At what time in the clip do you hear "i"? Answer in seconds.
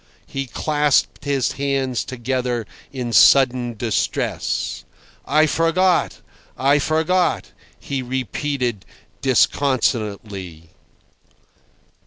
5.27-5.45, 6.57-6.79